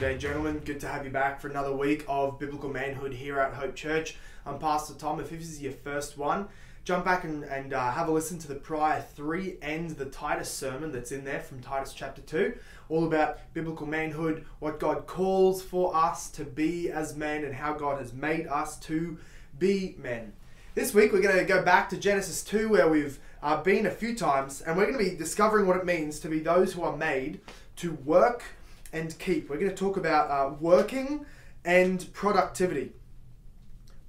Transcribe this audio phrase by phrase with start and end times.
[0.00, 0.62] G'day, gentlemen.
[0.64, 4.16] Good to have you back for another week of biblical manhood here at Hope Church.
[4.46, 5.20] I'm Pastor Tom.
[5.20, 6.48] If this is your first one,
[6.84, 10.50] jump back and, and uh, have a listen to the prior three and the Titus
[10.50, 12.56] sermon that's in there from Titus chapter 2,
[12.88, 17.74] all about biblical manhood, what God calls for us to be as men, and how
[17.74, 19.18] God has made us to
[19.58, 20.32] be men.
[20.74, 23.90] This week, we're going to go back to Genesis 2, where we've uh, been a
[23.90, 26.84] few times, and we're going to be discovering what it means to be those who
[26.84, 27.42] are made
[27.76, 28.44] to work
[28.92, 29.48] and keep.
[29.48, 31.26] We're going to talk about uh, working
[31.64, 32.92] and productivity.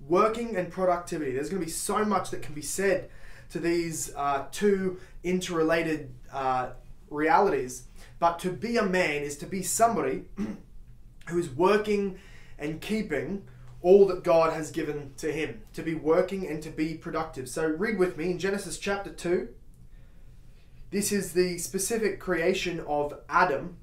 [0.08, 1.32] Working and productivity.
[1.32, 3.10] There's going to be so much that can be said
[3.52, 6.70] to these uh, two interrelated uh,
[7.10, 7.84] realities.
[8.20, 10.26] But to be a man is to be somebody
[11.28, 12.20] who is working
[12.58, 13.44] and keeping
[13.82, 17.50] all that God has given to him, to be working and to be productive.
[17.50, 19.50] So read with me in Genesis chapter 2.
[20.92, 23.78] This is the specific creation of Adam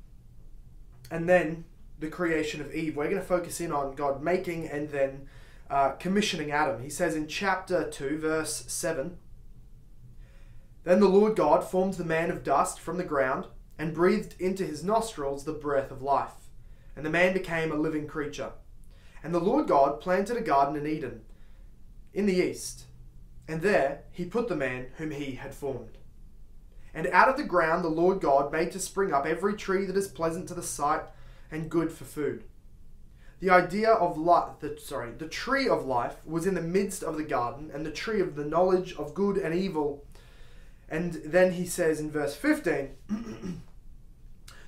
[1.10, 1.64] and then
[1.98, 2.96] the creation of Eve.
[2.96, 5.28] We're going to focus in on God making and then
[5.70, 6.82] uh, commissioning Adam.
[6.82, 9.18] He says in chapter 2, verse 7
[10.84, 13.46] Then the Lord God formed the man of dust from the ground
[13.78, 16.32] and breathed into his nostrils the breath of life.
[16.96, 18.52] And the man became a living creature.
[19.22, 21.22] And the Lord God planted a garden in Eden,
[22.12, 22.84] in the east,
[23.46, 25.98] and there he put the man whom he had formed.
[26.98, 29.96] And out of the ground the Lord God made to spring up every tree that
[29.96, 31.02] is pleasant to the sight
[31.48, 32.42] and good for food.
[33.38, 37.16] The idea of life, the, sorry, the tree of life was in the midst of
[37.16, 40.04] the garden, and the tree of the knowledge of good and evil.
[40.88, 42.90] And then he says in verse 15,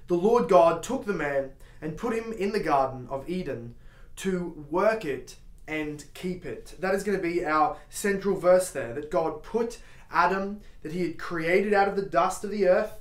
[0.07, 1.51] the Lord God took the man
[1.83, 3.75] and put him in the garden of Eden
[4.19, 5.35] to work it
[5.67, 6.77] and keep it.
[6.79, 9.81] That is going to be our central verse there that God put
[10.13, 12.93] Adam that he had created out of the dust of the earth,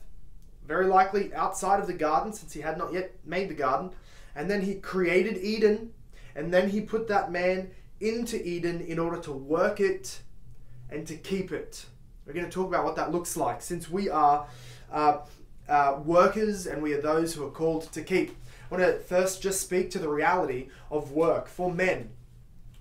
[0.65, 3.91] very likely outside of the garden since he had not yet made the garden.
[4.35, 5.93] And then he created Eden,
[6.35, 10.21] and then he put that man into Eden in order to work it
[10.89, 11.85] and to keep it.
[12.25, 14.47] We're going to talk about what that looks like since we are
[14.91, 15.19] uh,
[15.67, 18.35] uh, workers and we are those who are called to keep.
[18.69, 22.11] I want to first just speak to the reality of work for men.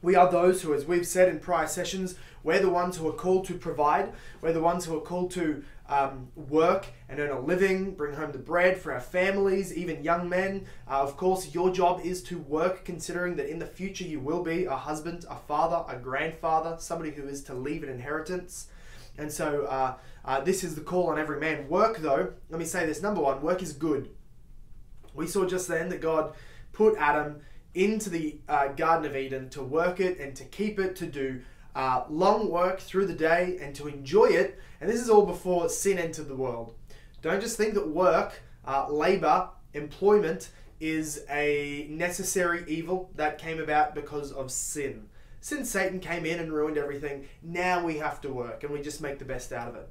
[0.00, 2.14] We are those who, as we've said in prior sessions,
[2.44, 4.12] we're the ones who are called to provide.
[4.41, 8.31] We're the ones who are called to um, work and earn a living, bring home
[8.31, 10.66] the bread for our families, even young men.
[10.88, 14.44] Uh, of course, your job is to work, considering that in the future you will
[14.44, 18.69] be a husband, a father, a grandfather, somebody who is to leave an inheritance.
[19.16, 19.94] And so, uh,
[20.25, 21.69] uh, this is the call on every man.
[21.69, 24.10] Work, though, let me say this number one, work is good.
[25.12, 26.34] We saw just then that God
[26.72, 27.41] put Adam
[27.75, 31.41] into the uh, Garden of Eden to work it and to keep it, to do
[31.75, 34.59] uh, long work through the day and to enjoy it.
[34.81, 36.75] And this is all before sin entered the world.
[37.23, 43.95] Don't just think that work, uh, labor, employment is a necessary evil that came about
[43.95, 45.09] because of sin.
[45.41, 49.00] Since Satan came in and ruined everything, now we have to work and we just
[49.00, 49.89] make the best out of it.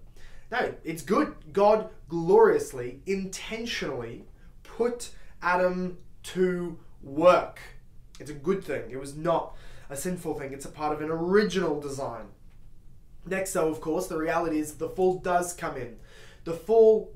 [0.52, 1.36] No, it's good.
[1.52, 4.26] God gloriously, intentionally
[4.64, 5.10] put
[5.42, 7.60] Adam to work.
[8.20, 8.90] It's a good thing.
[8.90, 9.56] It was not
[9.90, 12.26] a sinful thing, it's a part of an original design.
[13.26, 15.98] Next, though, of course, the reality is the fall does come in.
[16.44, 17.14] The fall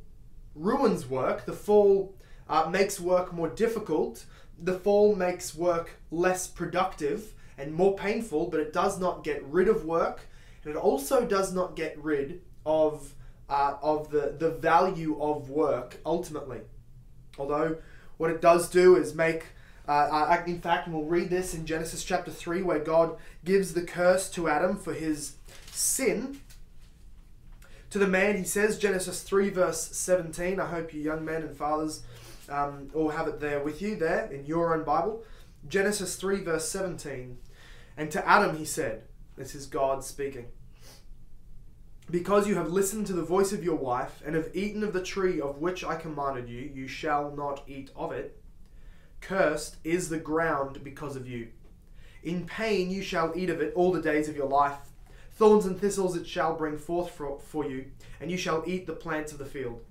[0.55, 2.15] ruins work, the fall
[2.49, 4.25] uh, makes work more difficult,
[4.61, 9.67] the fall makes work less productive and more painful, but it does not get rid
[9.67, 10.27] of work,
[10.63, 13.13] and it also does not get rid of,
[13.49, 16.59] uh, of the, the value of work ultimately.
[17.37, 17.77] Although,
[18.17, 19.45] what it does do is make
[19.87, 24.29] uh, in fact, we'll read this in Genesis chapter 3, where God gives the curse
[24.31, 25.35] to Adam for his
[25.71, 26.39] sin.
[27.89, 30.59] To the man, he says, Genesis 3, verse 17.
[30.59, 32.03] I hope you young men and fathers
[32.47, 35.23] um, all have it there with you, there in your own Bible.
[35.67, 37.37] Genesis 3, verse 17.
[37.97, 39.03] And to Adam, he said,
[39.35, 40.47] This is God speaking.
[42.09, 45.03] Because you have listened to the voice of your wife, and have eaten of the
[45.03, 48.40] tree of which I commanded you, you shall not eat of it.
[49.21, 51.49] Cursed is the ground because of you.
[52.23, 54.77] In pain you shall eat of it all the days of your life.
[55.31, 57.85] Thorns and thistles it shall bring forth for, for you,
[58.19, 59.83] and you shall eat the plants of the field.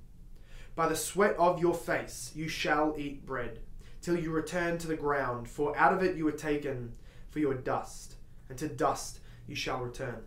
[0.77, 3.61] By the sweat of your face you shall eat bread,
[4.01, 6.93] till you return to the ground, for out of it you were taken,
[7.31, 8.17] for you are dust,
[8.49, 10.23] and to dust you shall return.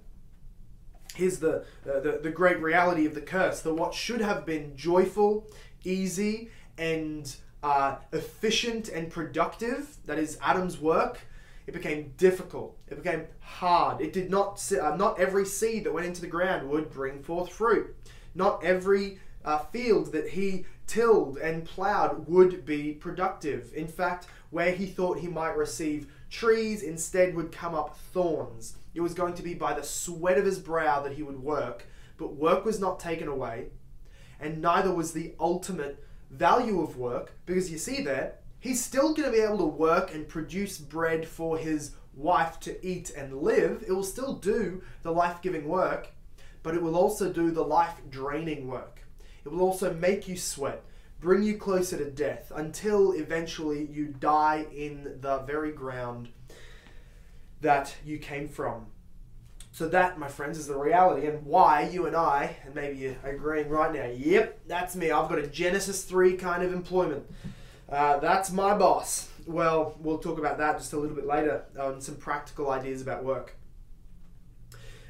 [1.16, 4.76] Here's the, uh, the, the great reality of the curse that what should have been
[4.76, 5.48] joyful,
[5.84, 7.34] easy, and
[7.64, 11.22] uh, efficient and productive, that is Adam's work,
[11.66, 12.78] it became difficult.
[12.90, 14.02] It became hard.
[14.02, 17.50] It did not, uh, not every seed that went into the ground would bring forth
[17.50, 17.96] fruit.
[18.36, 23.74] Not every uh, field that he tilled and plowed would be productive.
[23.74, 28.76] In fact, where he thought he might receive trees, instead would come up thorns.
[28.94, 31.86] It was going to be by the sweat of his brow that he would work,
[32.18, 33.68] but work was not taken away,
[34.40, 39.32] and neither was the ultimate value of work, because you see there, he's still going
[39.32, 43.84] to be able to work and produce bread for his wife to eat and live.
[43.88, 46.10] It will still do the life giving work,
[46.62, 49.02] but it will also do the life draining work.
[49.46, 50.84] It will also make you sweat,
[51.20, 56.30] bring you closer to death until eventually you die in the very ground
[57.62, 58.88] that you came from.
[59.74, 63.16] So that, my friends, is the reality and why you and I, and maybe you're
[63.24, 65.10] agreeing right now, yep, that's me.
[65.10, 67.26] I've got a Genesis 3 kind of employment.
[67.90, 69.30] Uh, that's my boss.
[69.48, 73.24] Well, we'll talk about that just a little bit later on some practical ideas about
[73.24, 73.56] work.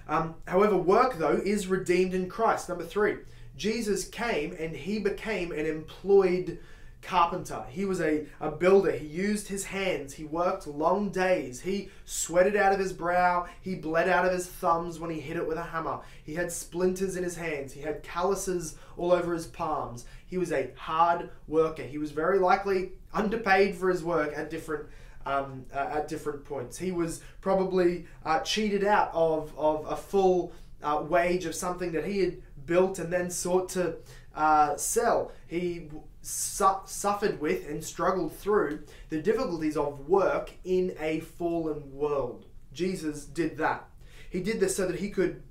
[0.08, 2.70] Um, however, work, though, is redeemed in Christ.
[2.70, 3.18] Number three,
[3.58, 6.58] Jesus came and he became an employed
[7.04, 7.64] carpenter.
[7.70, 8.92] He was a, a builder.
[8.92, 10.14] He used his hands.
[10.14, 11.62] He worked long days.
[11.62, 13.48] He sweated out of his brow.
[13.62, 16.00] He bled out of his thumbs when he hit it with a hammer.
[16.24, 17.74] He had splinters in his hands.
[17.74, 20.06] He had calluses all over his palms.
[20.26, 21.84] He was a hard worker.
[21.84, 24.88] He was very likely underpaid for his work at different
[25.26, 26.78] um, uh, at different points.
[26.78, 30.52] He was probably uh, cheated out of, of a full
[30.82, 33.96] uh, wage of something that he had built and then sought to
[34.36, 35.32] uh, sell.
[35.48, 35.90] He
[36.24, 42.46] su- suffered with and struggled through the difficulties of work in a fallen world.
[42.74, 43.88] Jesus did that.
[44.30, 45.44] He did this so that he could.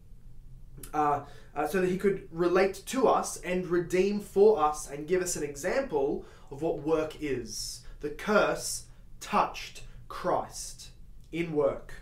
[0.93, 1.25] Uh,
[1.55, 5.37] uh, so that he could relate to us and redeem for us and give us
[5.37, 7.83] an example of what work is.
[8.01, 8.87] The curse
[9.21, 10.89] touched Christ
[11.31, 11.95] in work.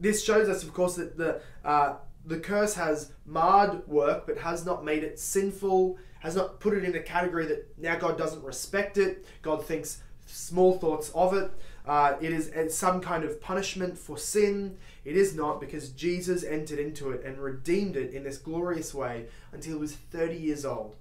[0.00, 4.66] This shows us, of course, that the uh, the curse has marred work, but has
[4.66, 8.42] not made it sinful, has not put it in a category that now God doesn't
[8.42, 9.26] respect it.
[9.42, 11.50] God thinks small thoughts of it.
[11.86, 14.76] Uh, it is some kind of punishment for sin.
[15.04, 19.26] It is not because Jesus entered into it and redeemed it in this glorious way
[19.52, 20.96] until he was 30 years old.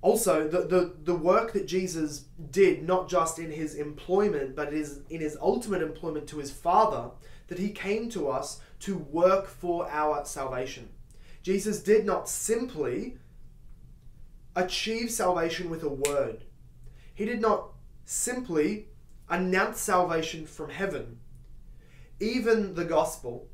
[0.00, 5.00] Also, the, the, the work that Jesus did, not just in his employment, but is
[5.08, 7.10] in his ultimate employment to his Father,
[7.46, 10.88] that he came to us to work for our salvation.
[11.42, 13.18] Jesus did not simply
[14.54, 16.44] achieve salvation with a word,
[17.14, 17.68] he did not
[18.04, 18.88] simply
[19.28, 21.18] announce salvation from heaven.
[22.20, 23.48] Even the gospel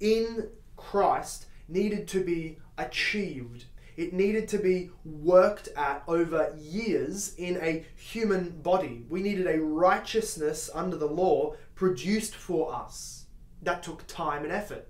[0.00, 3.64] in Christ needed to be achieved.
[3.96, 9.04] It needed to be worked at over years in a human body.
[9.08, 13.26] We needed a righteousness under the law produced for us
[13.62, 14.88] that took time and effort.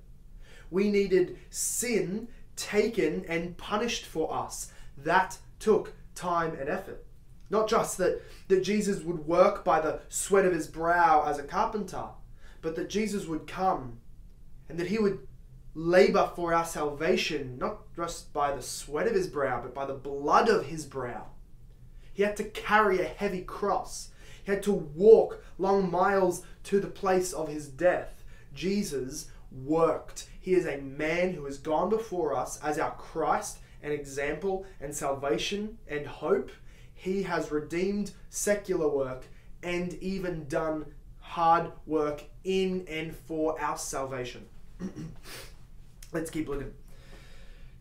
[0.70, 4.72] We needed sin taken and punished for us.
[4.96, 7.04] That took time and effort.
[7.50, 11.44] Not just that, that Jesus would work by the sweat of his brow as a
[11.44, 12.04] carpenter,
[12.60, 14.00] but that Jesus would come
[14.68, 15.26] and that he would
[15.74, 19.94] labor for our salvation, not just by the sweat of his brow, but by the
[19.94, 21.26] blood of his brow.
[22.12, 24.10] He had to carry a heavy cross.
[24.44, 28.24] He had to walk long miles to the place of his death.
[28.52, 30.28] Jesus worked.
[30.48, 34.96] He is a man who has gone before us as our Christ and example and
[34.96, 36.50] salvation and hope.
[36.94, 39.26] He has redeemed secular work
[39.62, 40.86] and even done
[41.20, 44.46] hard work in and for our salvation.
[46.14, 46.72] Let's keep looking.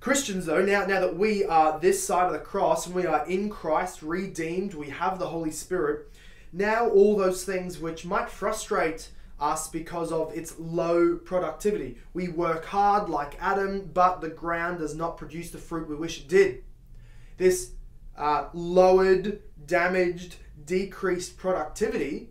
[0.01, 3.25] Christians, though, now, now that we are this side of the cross and we are
[3.27, 6.11] in Christ, redeemed, we have the Holy Spirit,
[6.51, 11.97] now all those things which might frustrate us because of its low productivity.
[12.13, 16.21] We work hard like Adam, but the ground does not produce the fruit we wish
[16.21, 16.63] it did.
[17.37, 17.71] This
[18.17, 22.29] uh, lowered, damaged, decreased productivity,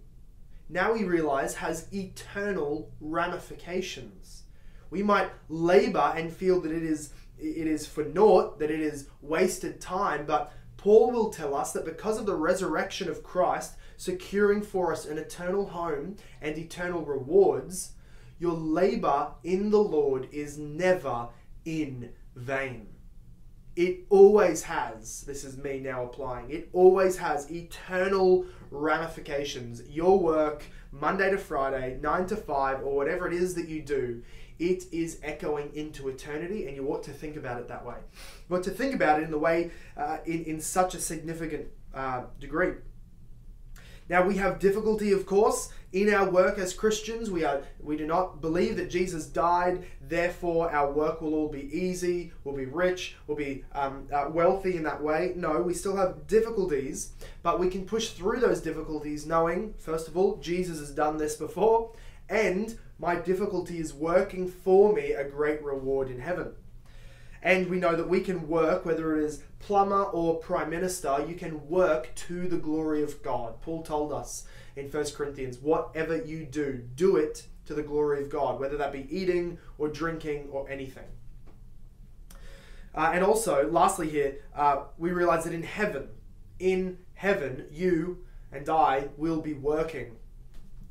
[0.68, 4.42] now we realize has eternal ramifications.
[4.90, 9.08] We might labor and feel that it is it is for naught, that it is
[9.20, 14.62] wasted time, but Paul will tell us that because of the resurrection of Christ, securing
[14.62, 17.92] for us an eternal home and eternal rewards,
[18.38, 21.28] your labor in the Lord is never
[21.64, 22.88] in vain.
[23.74, 29.82] It always has, this is me now applying, it always has eternal ramifications.
[29.88, 34.22] Your work, Monday to Friday, 9 to 5, or whatever it is that you do,
[34.58, 37.96] it is echoing into eternity, and you ought to think about it that way.
[38.48, 42.24] But to think about it in the way, uh, in, in such a significant uh,
[42.40, 42.72] degree.
[44.08, 47.30] Now we have difficulty, of course, in our work as Christians.
[47.30, 51.68] We are we do not believe that Jesus died, therefore our work will all be
[51.76, 55.32] easy, we'll be rich, we'll be um, uh, wealthy in that way.
[55.34, 60.16] No, we still have difficulties, but we can push through those difficulties, knowing first of
[60.16, 61.92] all Jesus has done this before,
[62.28, 66.52] and my difficulty is working for me a great reward in heaven.
[67.46, 71.36] And we know that we can work, whether it is plumber or prime minister, you
[71.36, 73.62] can work to the glory of God.
[73.62, 78.30] Paul told us in 1 Corinthians, whatever you do, do it to the glory of
[78.30, 81.06] God, whether that be eating or drinking or anything.
[82.92, 86.08] Uh, and also, lastly, here, uh, we realize that in heaven,
[86.58, 90.16] in heaven, you and I will be working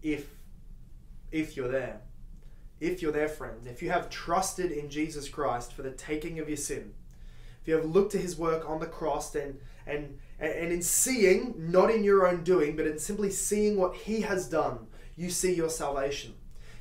[0.01, 0.29] if
[1.33, 1.99] if you're there
[2.79, 6.47] if you're their friend, if you have trusted in Jesus Christ for the taking of
[6.47, 6.93] your sin,
[7.61, 11.55] if you have looked to his work on the cross and, and, and in seeing,
[11.57, 15.53] not in your own doing, but in simply seeing what he has done, you see
[15.53, 16.33] your salvation.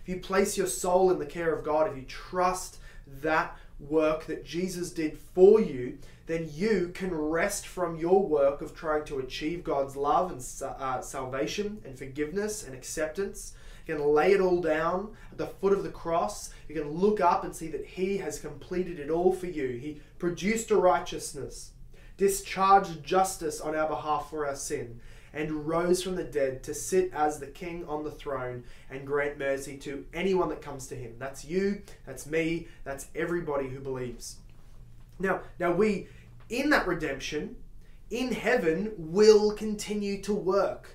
[0.03, 2.79] If you place your soul in the care of God, if you trust
[3.23, 8.75] that work that Jesus did for you, then you can rest from your work of
[8.75, 13.55] trying to achieve God's love and uh, salvation and forgiveness and acceptance
[13.87, 16.51] you can lay it all down at the foot of the cross.
[16.69, 19.69] You can look up and see that He has completed it all for you.
[19.69, 21.73] He produced a righteousness,
[22.17, 25.01] discharged justice on our behalf for our sin,
[25.35, 29.39] and rose from the dead to sit as the King on the throne and grant
[29.39, 31.17] mercy to anyone that comes to Him.
[31.19, 34.37] That's you, that's me, that's everybody who believes.
[35.19, 36.09] Now, now we,
[36.49, 37.57] in that redemption,
[38.11, 40.89] in heaven, will continue to work.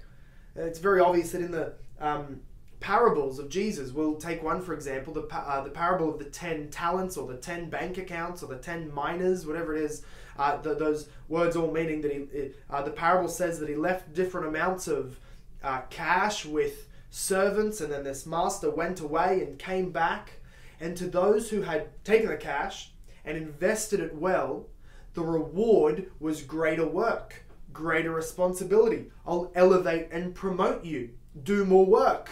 [0.56, 2.42] It's very obvious that in the um,
[2.80, 3.92] parables of Jesus.
[3.92, 7.38] We'll take one, for example, the, uh, the parable of the 10 talents or the
[7.38, 10.04] 10 bank accounts or the 10 minas, whatever it is.
[10.38, 14.48] Uh, those words all meaning that he, uh, the parable says that he left different
[14.48, 15.20] amounts of
[15.64, 20.34] uh, cash with servants, and then this master went away and came back.
[20.80, 22.92] And to those who had taken the cash
[23.26, 24.68] and invested it well,
[25.14, 27.44] the reward was greater work,
[27.74, 29.12] greater responsibility.
[29.28, 31.10] I'll elevate and promote you.
[31.44, 32.30] Do more work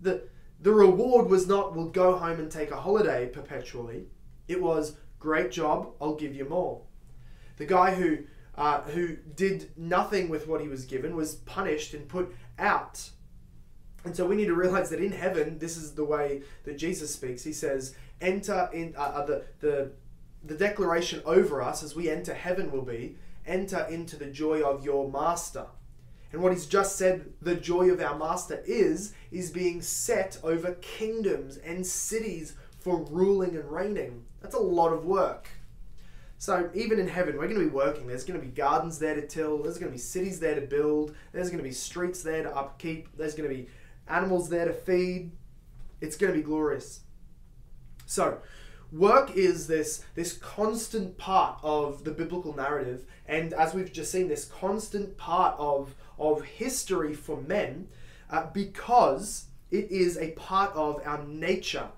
[0.00, 0.22] the
[0.60, 4.06] the reward was not we'll go home and take a holiday perpetually.
[4.48, 6.82] It was great job, I'll give you more.
[7.58, 8.18] The guy who
[8.56, 13.10] uh, who did nothing with what he was given was punished and put out.
[14.04, 17.14] And so we need to realize that in heaven, this is the way that Jesus
[17.14, 17.44] speaks.
[17.44, 19.92] He says, "Enter in uh, uh, the the
[20.42, 23.16] the declaration over us as we enter heaven will be,
[23.46, 25.66] enter into the joy of your master."
[26.32, 30.72] And what he's just said the joy of our master is, is being set over
[30.80, 34.24] kingdoms and cities for ruling and reigning.
[34.40, 35.48] That's a lot of work.
[36.38, 38.06] So even in heaven, we're going to be working.
[38.06, 39.62] There's going to be gardens there to till.
[39.62, 41.14] There's going to be cities there to build.
[41.32, 43.08] There's going to be streets there to upkeep.
[43.16, 43.68] There's going to be
[44.08, 45.32] animals there to feed.
[46.00, 47.00] It's going to be glorious.
[48.06, 48.38] So,
[48.90, 54.28] work is this this constant part of the biblical narrative, and as we've just seen,
[54.28, 57.88] this constant part of of history for men
[58.30, 61.88] uh, because it is a part of our nature.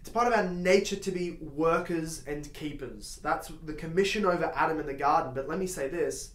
[0.00, 3.18] It's part of our nature to be workers and keepers.
[3.22, 5.32] That's the commission over Adam in the garden.
[5.34, 6.32] But let me say this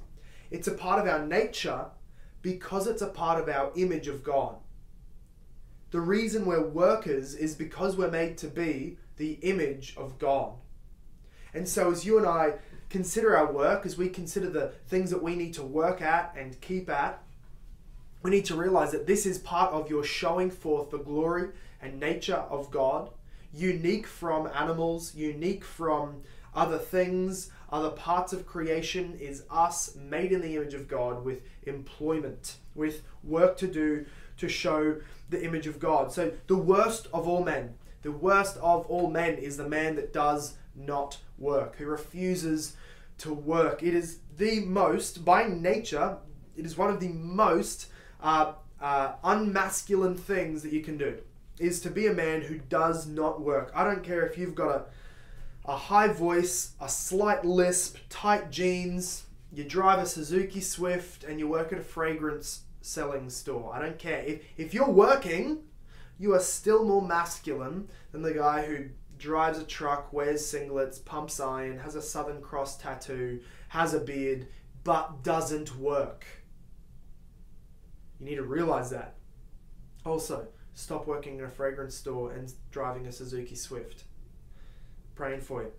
[0.49, 1.85] it's a part of our nature
[2.41, 4.57] because it's a part of our image of God.
[5.91, 10.53] The reason we're workers is because we're made to be the image of God.
[11.53, 12.53] And so, as you and I
[12.91, 16.59] consider our work, as we consider the things that we need to work at and
[16.59, 17.23] keep at,
[18.21, 21.49] we need to realize that this is part of your showing forth the glory
[21.81, 23.09] and nature of God,
[23.53, 26.21] unique from animals, unique from
[26.53, 31.41] other things, other parts of creation, is us made in the image of God with
[31.63, 34.05] employment, with work to do
[34.37, 34.97] to show
[35.29, 36.11] the image of God.
[36.11, 40.11] So, the worst of all men, the worst of all men is the man that
[40.11, 42.75] does not work, who refuses
[43.21, 43.83] to work.
[43.83, 46.17] It is the most, by nature,
[46.55, 47.87] it is one of the most
[48.21, 51.19] uh, uh, unmasculine things that you can do.
[51.59, 53.71] Is to be a man who does not work.
[53.75, 54.85] I don't care if you've got a,
[55.71, 61.47] a high voice, a slight lisp, tight jeans, you drive a Suzuki Swift, and you
[61.47, 63.71] work at a fragrance selling store.
[63.73, 64.23] I don't care.
[64.25, 65.59] If, if you're working,
[66.17, 68.85] you are still more masculine than the guy who
[69.21, 74.47] drives a truck, wears singlets, pumps iron, has a Southern Cross tattoo, has a beard,
[74.83, 76.25] but doesn't work.
[78.19, 79.15] You need to realize that.
[80.05, 84.03] Also, stop working in a fragrance store and driving a Suzuki Swift.
[85.15, 85.71] Praying for you.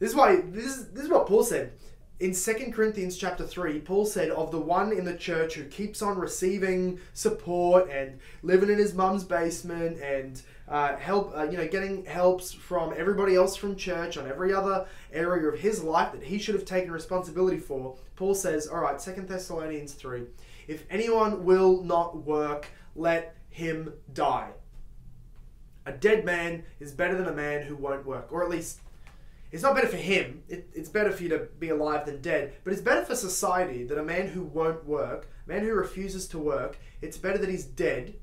[0.00, 1.72] This is why this is, this is what Paul said.
[2.20, 6.02] In 2 Corinthians chapter 3, Paul said of the one in the church who keeps
[6.02, 11.68] on receiving support and living in his mum's basement and uh, help, uh, you know,
[11.68, 16.24] getting helps from everybody else from church on every other area of his life that
[16.24, 17.96] he should have taken responsibility for.
[18.16, 20.24] Paul says, all right, 2 Thessalonians 3,
[20.66, 24.50] if anyone will not work, let him die.
[25.86, 28.80] A dead man is better than a man who won't work, or at least
[29.50, 30.42] it's not better for him.
[30.48, 32.54] It, it's better for you to be alive than dead.
[32.64, 36.28] But it's better for society that a man who won't work, a man who refuses
[36.28, 38.14] to work, it's better that he's dead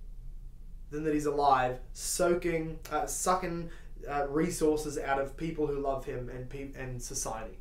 [0.91, 3.69] than that he's alive, soaking, uh, sucking
[4.07, 7.57] uh, resources out of people who love him and pe- and society.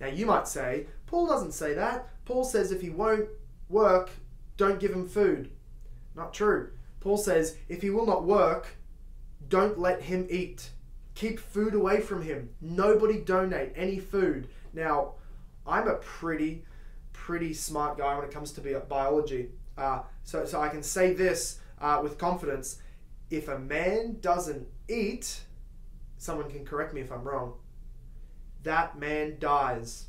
[0.00, 2.08] Now you might say, Paul doesn't say that.
[2.24, 3.28] Paul says if he won't
[3.68, 4.10] work,
[4.56, 5.50] don't give him food.
[6.14, 6.70] Not true.
[7.00, 8.68] Paul says if he will not work,
[9.48, 10.70] don't let him eat.
[11.14, 12.50] Keep food away from him.
[12.60, 14.48] Nobody donate any food.
[14.72, 15.14] Now,
[15.66, 16.64] I'm a pretty,
[17.12, 19.50] pretty smart guy when it comes to biology.
[19.76, 22.78] Uh, so, so I can say this uh, with confidence.
[23.30, 25.40] If a man doesn't eat,
[26.18, 27.54] someone can correct me if I'm wrong,
[28.62, 30.06] that man dies.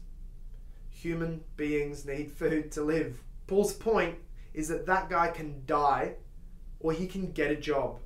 [0.89, 3.22] Human beings need food to live.
[3.48, 4.15] Paul's point
[4.53, 6.15] is that that guy can die
[6.79, 8.00] or he can get a job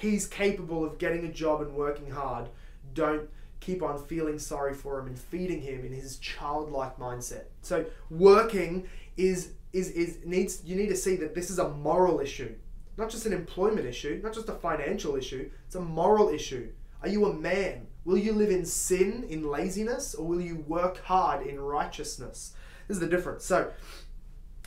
[0.00, 2.48] he's capable of getting a job and working hard.
[2.94, 3.28] Don't
[3.60, 7.44] keep on feeling sorry for him and feeding him in his childlike mindset.
[7.62, 12.20] So working is is is needs you need to see that this is a moral
[12.20, 12.54] issue,
[12.96, 15.50] not just an employment issue, not just a financial issue.
[15.66, 16.70] It's a moral issue.
[17.02, 17.86] Are you a man?
[18.04, 22.54] Will you live in sin, in laziness, or will you work hard in righteousness?
[22.88, 23.44] This is the difference.
[23.44, 23.70] So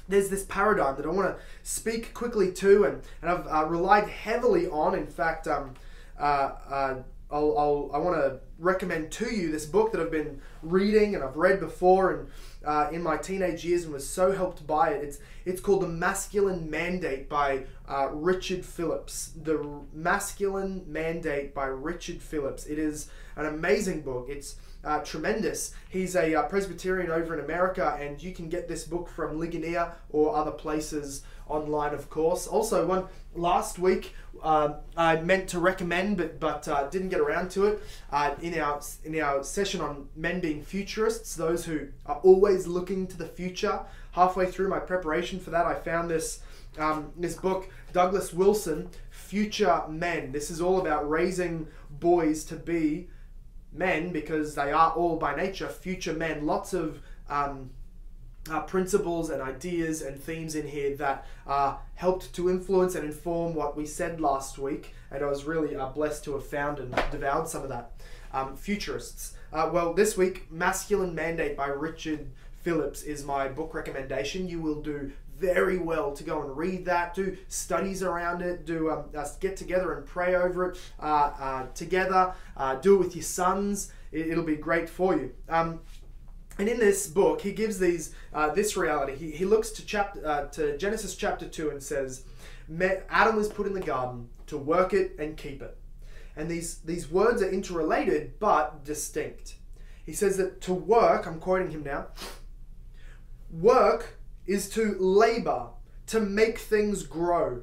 [0.07, 4.10] there's this paradigm that I want to speak quickly to, and, and I've uh, relied
[4.10, 4.95] heavily on.
[4.95, 5.74] In fact, um,
[6.19, 6.95] uh, uh,
[7.31, 11.24] I'll, I'll, i want to recommend to you this book that I've been reading and
[11.24, 12.29] I've read before and
[12.63, 15.03] uh, in my teenage years and was so helped by it.
[15.03, 19.31] It's, it's called The Masculine Mandate by uh, Richard Phillips.
[19.36, 22.65] The Masculine Mandate by Richard Phillips.
[22.67, 24.27] It is an amazing book.
[24.29, 25.73] It's uh, tremendous.
[25.89, 29.93] He's a uh, Presbyterian over in America, and you can get this book from Ligonier
[30.10, 32.47] or other places online, of course.
[32.47, 33.05] Also, one
[33.36, 37.84] last week uh, I meant to recommend, but but uh, didn't get around to it.
[38.12, 43.08] Uh, in our in our session on men being futurists, those who are always looking
[43.08, 43.79] to the future.
[44.12, 46.41] Halfway through my preparation for that, I found this
[46.77, 50.31] um, this book, Douglas Wilson, Future Men.
[50.31, 53.08] This is all about raising boys to be
[53.73, 56.45] men because they are all by nature future men.
[56.45, 57.71] Lots of um,
[58.49, 63.53] uh, principles and ideas and themes in here that uh, helped to influence and inform
[63.55, 64.93] what we said last week.
[65.12, 67.91] And I was really uh, blessed to have found and devoured some of that.
[68.33, 69.36] Um, futurists.
[69.51, 72.31] Uh, well, this week, Masculine Mandate by Richard
[72.63, 74.47] Phillips is my book recommendation.
[74.49, 78.91] You will do very well to go and read that, do studies around it, do
[78.91, 83.15] um, uh, get together and pray over it uh, uh, together, uh, do it with
[83.15, 83.91] your sons.
[84.12, 85.34] It, will be great for you.
[85.50, 85.82] Um,
[86.60, 89.15] and in this book, he gives these uh, this reality.
[89.15, 92.26] He, he looks to chapter to Genesis chapter two and says,
[93.10, 95.76] Adam was put in the garden to work it and keep it.
[96.36, 99.56] And these these words are interrelated but distinct.
[100.06, 102.08] He says that to work, I'm quoting him now.
[103.50, 105.69] Work is to labor,
[106.08, 107.62] to make things grow.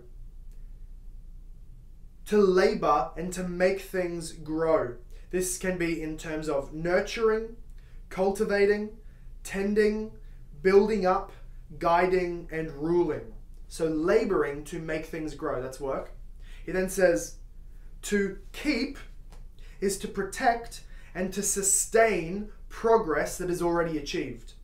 [2.26, 4.96] To labor and to make things grow.
[5.30, 7.56] This can be in terms of nurturing,
[8.08, 8.90] cultivating,
[9.44, 10.12] tending,
[10.62, 11.32] building up,
[11.78, 13.32] guiding, and ruling.
[13.68, 16.12] So, laboring to make things grow, that's work.
[16.64, 17.36] He then says,
[18.02, 18.98] to keep
[19.80, 20.82] is to protect
[21.14, 24.54] and to sustain progress that is already achieved.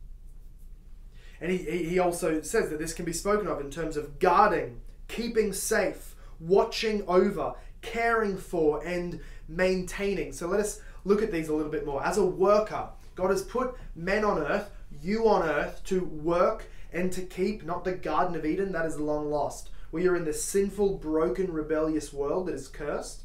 [1.39, 4.81] And he, he also says that this can be spoken of in terms of guarding,
[5.07, 10.33] keeping safe, watching over, caring for, and maintaining.
[10.33, 12.03] So let us look at these a little bit more.
[12.03, 14.69] As a worker, God has put men on earth,
[15.01, 18.99] you on earth, to work and to keep, not the Garden of Eden, that is
[18.99, 19.69] long lost.
[19.91, 23.23] We are in this sinful, broken, rebellious world that is cursed.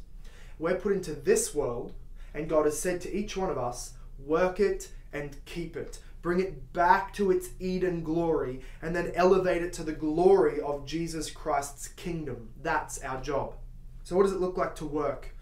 [0.59, 1.93] We're put into this world,
[2.33, 3.93] and God has said to each one of us,
[4.25, 9.61] work it and keep it bring it back to its Eden glory, and then elevate
[9.61, 12.49] it to the glory of Jesus Christ's kingdom.
[12.59, 13.53] That's our job.
[14.03, 15.35] So, what does it look like to work?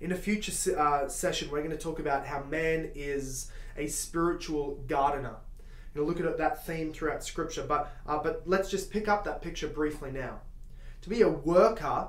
[0.00, 4.82] In a future uh, session, we're going to talk about how man is a spiritual
[4.86, 5.36] gardener.
[5.94, 9.24] Going to look at that theme throughout Scripture, but uh, but let's just pick up
[9.24, 10.40] that picture briefly now.
[11.02, 12.08] To be a worker,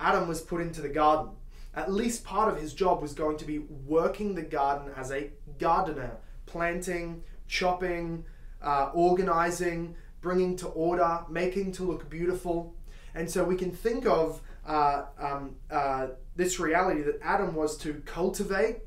[0.00, 1.32] Adam was put into the garden.
[1.76, 5.30] At least part of his job was going to be working the garden as a
[5.58, 8.24] gardener, planting, chopping,
[8.62, 12.74] uh, organizing, bringing to order, making to look beautiful.
[13.14, 18.02] And so we can think of uh, um, uh, this reality that Adam was to
[18.06, 18.78] cultivate,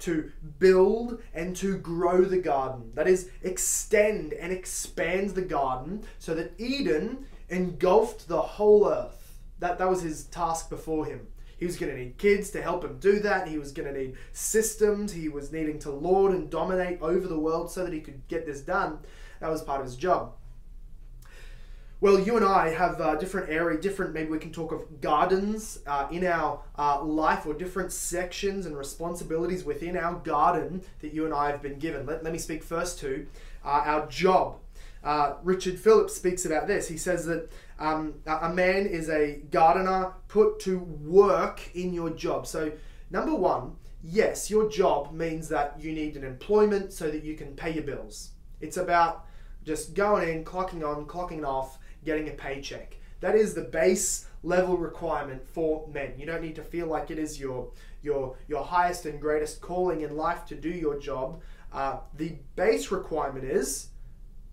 [0.00, 2.90] to build, and to grow the garden.
[2.94, 9.38] That is, extend and expand the garden so that Eden engulfed the whole earth.
[9.58, 11.26] That, that was his task before him.
[11.58, 13.48] He was going to need kids to help him do that.
[13.48, 15.12] He was going to need systems.
[15.12, 18.44] He was needing to lord and dominate over the world so that he could get
[18.44, 18.98] this done.
[19.40, 20.34] That was part of his job.
[21.98, 24.12] Well, you and I have uh, different area, different.
[24.12, 28.76] Maybe we can talk of gardens uh, in our uh, life, or different sections and
[28.76, 32.04] responsibilities within our garden that you and I have been given.
[32.04, 33.26] Let, let me speak first to
[33.64, 34.58] uh, our job.
[35.02, 36.88] Uh, Richard Phillips speaks about this.
[36.88, 42.46] He says that um, a man is a gardener put to work in your job.
[42.46, 42.72] So,
[43.10, 47.54] number one, yes, your job means that you need an employment so that you can
[47.54, 48.30] pay your bills.
[48.60, 49.26] It's about
[49.64, 52.96] just going in, clocking on, clocking off, getting a paycheck.
[53.20, 56.14] That is the base level requirement for men.
[56.16, 57.70] You don't need to feel like it is your
[58.02, 61.40] your your highest and greatest calling in life to do your job.
[61.72, 63.88] Uh, the base requirement is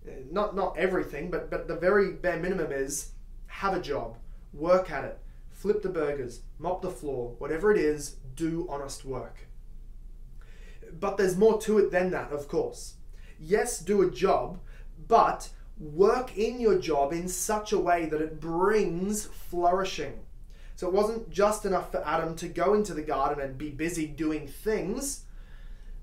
[0.06, 3.10] uh, not not everything, but but the very bare minimum is
[3.64, 4.18] have a job,
[4.52, 5.18] work at it,
[5.50, 9.46] flip the burgers, mop the floor, whatever it is, do honest work.
[11.00, 12.96] But there's more to it than that, of course.
[13.40, 14.58] Yes, do a job,
[15.08, 15.48] but
[15.78, 20.20] work in your job in such a way that it brings flourishing.
[20.76, 24.06] So it wasn't just enough for Adam to go into the garden and be busy
[24.06, 25.24] doing things,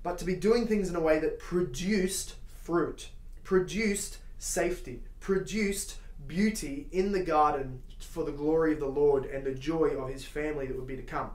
[0.02, 3.10] but to be doing things in a way that produced fruit,
[3.44, 9.54] produced safety, produced beauty in the garden for the glory of the Lord and the
[9.54, 11.30] joy of his family that would be to come.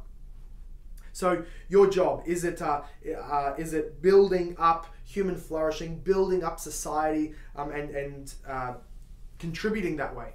[1.13, 2.81] So your job is it uh,
[3.23, 8.73] uh, is it building up human flourishing, building up society, um, and and uh,
[9.39, 10.33] contributing that way.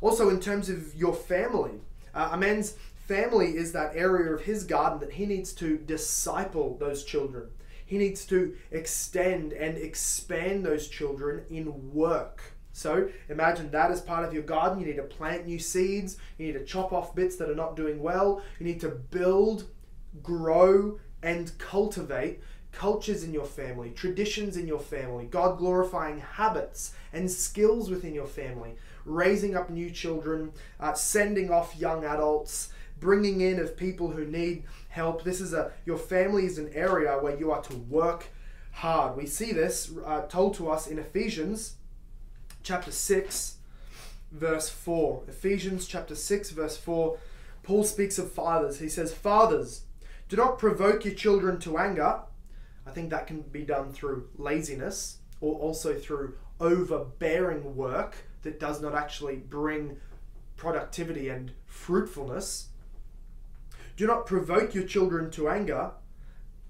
[0.00, 1.80] Also, in terms of your family,
[2.14, 6.76] uh, a man's family is that area of his garden that he needs to disciple
[6.78, 7.50] those children.
[7.84, 12.51] He needs to extend and expand those children in work.
[12.72, 14.80] So imagine that as part of your garden.
[14.80, 16.16] You need to plant new seeds.
[16.38, 18.42] You need to chop off bits that are not doing well.
[18.58, 19.64] You need to build,
[20.22, 22.40] grow, and cultivate
[22.72, 28.26] cultures in your family, traditions in your family, God glorifying habits and skills within your
[28.26, 34.24] family, raising up new children, uh, sending off young adults, bringing in of people who
[34.24, 35.22] need help.
[35.22, 38.26] This is a your family is an area where you are to work
[38.72, 39.16] hard.
[39.16, 41.76] We see this uh, told to us in Ephesians
[42.62, 43.56] chapter 6,
[44.30, 45.24] verse 4.
[45.28, 47.18] Ephesians chapter 6, verse 4.
[47.62, 48.78] Paul speaks of fathers.
[48.78, 49.82] He says, Fathers,
[50.28, 52.20] do not provoke your children to anger.
[52.86, 58.80] I think that can be done through laziness or also through overbearing work that does
[58.80, 59.98] not actually bring
[60.56, 62.68] productivity and fruitfulness.
[63.96, 65.92] Do not provoke your children to anger,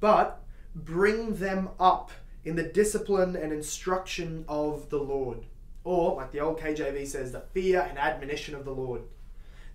[0.00, 0.42] but
[0.74, 2.10] bring them up
[2.44, 5.46] in the discipline and instruction of the Lord
[5.84, 9.02] or like the old KJV says, the fear and admonition of the Lord.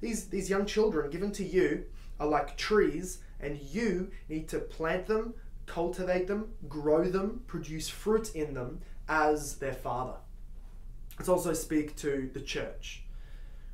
[0.02, 1.86] These, these young children given to you
[2.20, 5.34] are like trees, and you need to plant them,
[5.66, 10.18] cultivate them, grow them, produce fruit in them as their father.
[11.18, 13.04] Let's also speak to the church.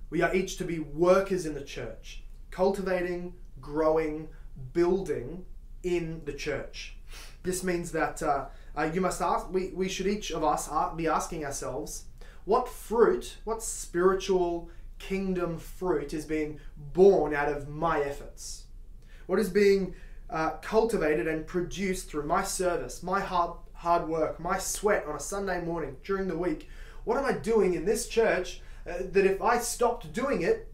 [0.09, 4.29] We are each to be workers in the church, cultivating, growing,
[4.73, 5.45] building
[5.83, 6.95] in the church.
[7.43, 11.07] This means that uh, uh, you must ask, we, we should each of us be
[11.07, 12.05] asking ourselves,
[12.45, 16.59] what fruit, what spiritual kingdom fruit is being
[16.93, 18.65] born out of my efforts?
[19.27, 19.95] What is being
[20.29, 25.19] uh, cultivated and produced through my service, my hard, hard work, my sweat on a
[25.19, 26.69] Sunday morning during the week?
[27.05, 30.71] What am I doing in this church uh, that if I stopped doing it,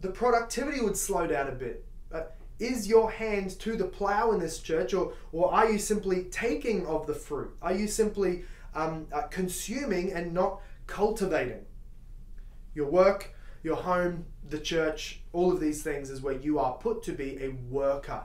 [0.00, 1.84] the productivity would slow down a bit?
[2.12, 2.22] Uh,
[2.58, 6.86] is your hand to the plow in this church, or, or are you simply taking
[6.86, 7.50] of the fruit?
[7.60, 11.64] Are you simply um, uh, consuming and not cultivating.
[12.74, 17.02] Your work, your home, the church, all of these things is where you are put
[17.04, 18.24] to be a worker.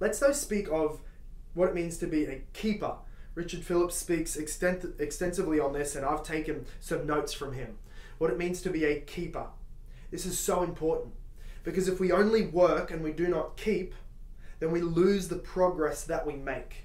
[0.00, 1.00] Let's though speak of
[1.54, 2.96] what it means to be a keeper.
[3.34, 7.78] Richard Phillips speaks extent- extensively on this, and I've taken some notes from him.
[8.18, 9.46] What it means to be a keeper.
[10.10, 11.14] This is so important
[11.64, 13.94] because if we only work and we do not keep,
[14.60, 16.84] then we lose the progress that we make.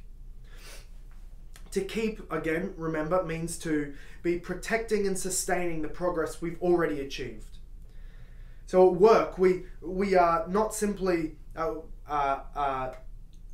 [1.77, 7.59] To keep, again, remember, means to be protecting and sustaining the progress we've already achieved.
[8.65, 11.75] So at work, we, we are not simply uh,
[12.09, 12.93] uh, uh,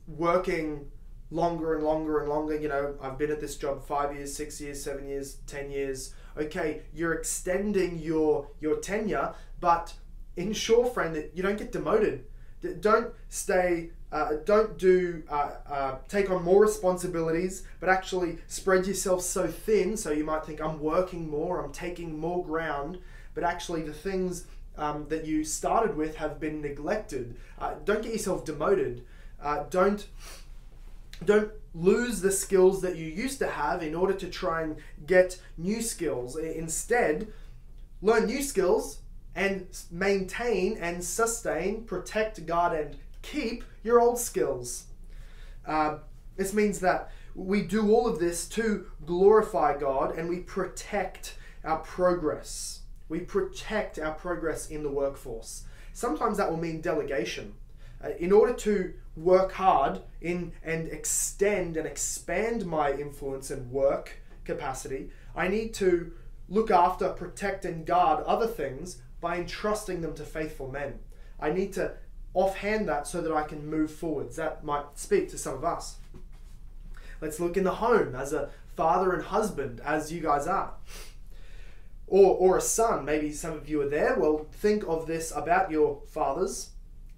[0.08, 0.90] working
[1.32, 2.58] longer and longer and longer.
[2.58, 6.14] You know, I've been at this job five years, six years, seven years, ten years.
[6.38, 9.96] Okay, you're extending your your tenure, but
[10.38, 12.24] ensure, friend, that you don't get demoted.
[12.80, 13.90] Don't stay.
[14.14, 19.98] Uh, don't do uh, uh, take on more responsibilities, but actually spread yourself so thin.
[19.98, 23.00] So you might think I'm working more, I'm taking more ground,
[23.34, 24.46] but actually the things
[24.78, 27.36] um, that you started with have been neglected.
[27.58, 29.04] Uh, don't get yourself demoted.
[29.42, 30.08] Uh, don't
[31.26, 34.76] don't lose the skills that you used to have in order to try and
[35.08, 36.36] get new skills.
[36.36, 37.34] Instead,
[38.04, 39.00] learn new skills
[39.34, 44.86] and maintain and sustain, protect, guard, and keep your old skills.
[45.66, 45.98] Uh,
[46.36, 51.80] this means that we do all of this to glorify God and we protect our
[51.80, 52.82] progress.
[53.10, 55.66] We protect our progress in the workforce.
[55.94, 57.54] Sometimes that will mean delegation.
[58.04, 64.20] Uh, in order to work hard in and extend and expand my influence and work
[64.44, 66.12] capacity, I need to
[66.50, 71.00] look after, protect, and guard other things by entrusting them to faithful men.
[71.40, 71.94] I need to
[72.34, 74.36] offhand that so that I can move forwards.
[74.36, 75.98] That might speak to some of us.
[77.22, 80.74] Let's look in the home as a father and husband, as you guys are.
[82.08, 84.16] Or, or a son, maybe some of you are there.
[84.20, 86.72] Well, think of this about your fathers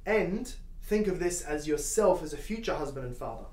[0.06, 3.46] and think of this as yourself as a future husband and father.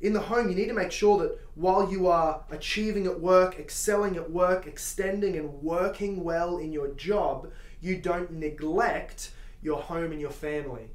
[0.00, 3.58] In the home, you need to make sure that while you are achieving at work,
[3.58, 7.50] excelling at work, extending and working well in your job,
[7.80, 10.90] you don't neglect your home and your family.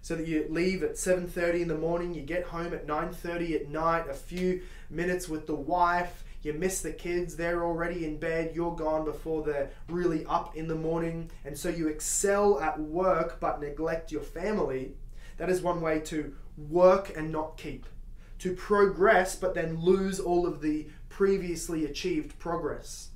[0.00, 3.68] So that you leave at 7:30 in the morning, you get home at 9:30 at
[3.68, 8.52] night, a few minutes with the wife, you miss the kids, they're already in bed,
[8.54, 13.38] you're gone before they're really up in the morning, and so you excel at work
[13.38, 14.96] but neglect your family.
[15.36, 17.86] That is one way to work and not keep
[18.42, 23.10] to progress but then lose all of the previously achieved progress.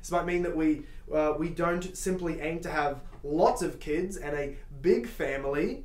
[0.00, 0.82] This might mean that we,
[1.14, 5.84] uh, we don't simply aim to have lots of kids and a big family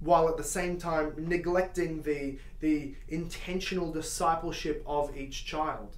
[0.00, 5.96] while at the same time neglecting the, the intentional discipleship of each child.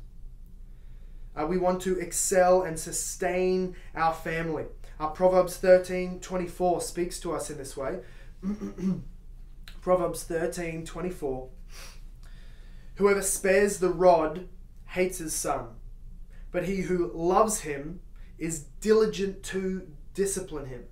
[1.34, 4.64] Uh, we want to excel and sustain our family.
[4.98, 7.98] Uh, Proverbs 13 24 speaks to us in this way.
[9.82, 11.48] Proverbs 13 24.
[12.94, 14.48] Whoever spares the rod
[14.86, 15.66] hates his son,
[16.50, 18.00] but he who loves him
[18.38, 20.84] is diligent to discipline him.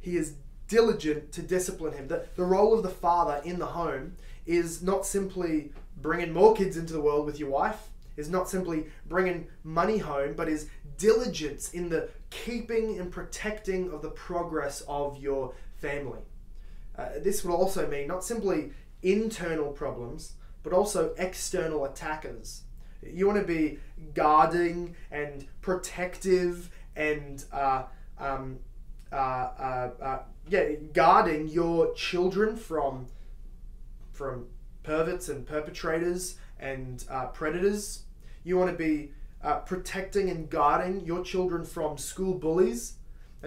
[0.00, 0.34] He is
[0.68, 2.08] diligent to discipline him.
[2.08, 6.76] The, the role of the father in the home is not simply bringing more kids
[6.76, 11.72] into the world with your wife, is not simply bringing money home, but is diligence
[11.72, 16.20] in the keeping and protecting of the progress of your family.
[16.98, 20.32] Uh, this would also mean not simply internal problems,
[20.62, 22.62] but also external attackers.
[23.02, 23.78] You want to be
[24.14, 27.84] guarding and protective and uh,
[28.18, 28.58] um,
[29.12, 33.06] uh, uh, uh, yeah, guarding your children from
[34.12, 34.46] from
[34.82, 37.04] perverts and perpetrators and
[37.34, 38.04] predators.
[38.44, 39.12] You want to be
[39.66, 42.94] protecting and guarding your children from school bullies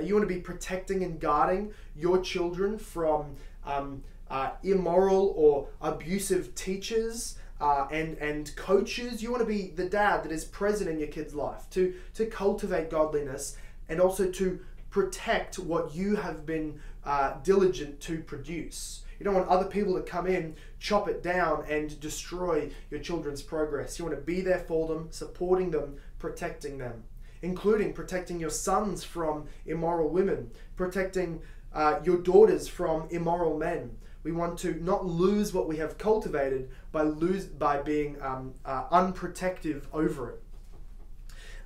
[0.01, 3.35] you want to be protecting and guarding your children from
[3.65, 9.21] um, uh, immoral or abusive teachers uh, and and coaches.
[9.21, 12.25] You want to be the dad that is present in your kid's life to to
[12.25, 19.03] cultivate godliness and also to protect what you have been uh, diligent to produce.
[19.19, 23.41] You don't want other people to come in, chop it down, and destroy your children's
[23.41, 23.99] progress.
[23.99, 27.03] You want to be there for them, supporting them, protecting them
[27.41, 31.41] including protecting your sons from immoral women, protecting
[31.73, 33.97] uh, your daughters from immoral men.
[34.23, 38.89] We want to not lose what we have cultivated by lose by being um, uh,
[38.89, 40.43] unprotective over it.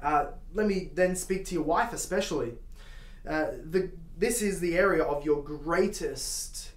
[0.02, 2.54] Uh, let me then speak to your wife, especially.
[3.28, 6.72] Uh, the this is the area of your greatest.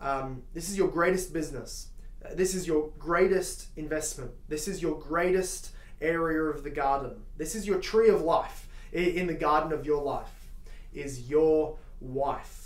[0.00, 1.88] Um, this is your greatest business.
[2.24, 4.32] Uh, this is your greatest investment.
[4.48, 7.22] This is your greatest area of the garden.
[7.36, 10.48] This is your tree of life in the garden of your life,
[10.92, 12.59] is your wife.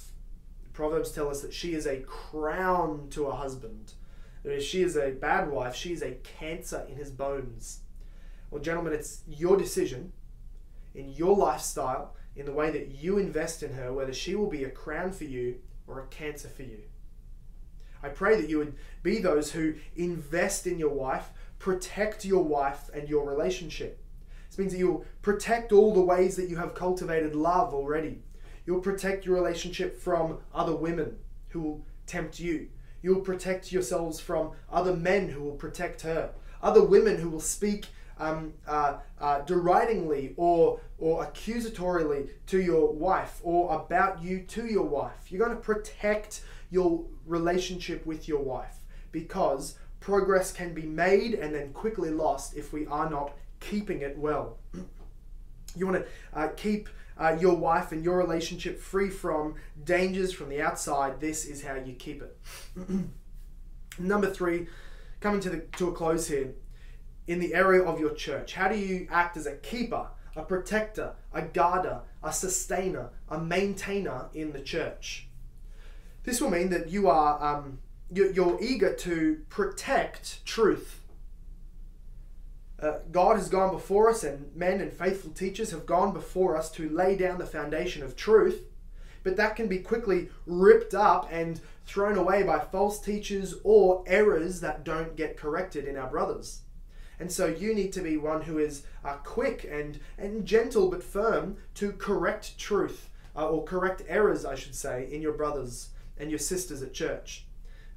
[0.75, 3.95] Proverbs tell us that she is a crown to her husband.
[4.43, 7.81] That If she is a bad wife, she is a cancer in his bones.
[8.51, 10.13] Well, gentlemen, it's your decision
[10.95, 14.65] in your lifestyle, in the way that you invest in her, whether she will be
[14.65, 15.57] a crown for you
[15.87, 16.83] or a cancer for you.
[18.03, 21.31] I pray that you would be those who invest in your wife
[21.65, 23.99] protect your wife and your relationship.
[24.51, 28.23] This means that you'll protect all the ways that you have cultivated love already.
[28.67, 31.17] You'll protect your relationship from other women
[31.49, 32.69] who will tempt you.
[33.03, 36.31] You will protect yourselves from other men who will protect her,
[36.63, 37.87] other women who will speak
[38.19, 44.85] um, uh, uh, deridingly or or accusatorily to your wife or about you to your
[44.85, 45.31] wife.
[45.31, 48.77] You're going to protect your relationship with your wife
[49.13, 54.17] because progress can be made and then quickly lost if we are not keeping it
[54.17, 54.59] well.
[55.77, 60.49] You want to uh, keep uh, your wife and your relationship free from dangers from
[60.49, 61.21] the outside.
[61.21, 62.37] This is how you keep it.
[63.99, 64.67] Number three,
[65.21, 66.55] coming to the to a close here,
[67.27, 71.15] in the area of your church, how do you act as a keeper, a protector,
[71.33, 75.29] a guarder, a sustainer, a maintainer in the church?
[76.25, 77.79] This will mean that you are um,
[78.13, 81.01] you're eager to protect truth
[82.81, 86.71] uh, God has gone before us, and men and faithful teachers have gone before us
[86.73, 88.67] to lay down the foundation of truth.
[89.23, 94.61] But that can be quickly ripped up and thrown away by false teachers or errors
[94.61, 96.61] that don't get corrected in our brothers.
[97.19, 101.03] And so you need to be one who is uh, quick and, and gentle but
[101.03, 106.31] firm to correct truth, uh, or correct errors, I should say, in your brothers and
[106.31, 107.47] your sisters at church.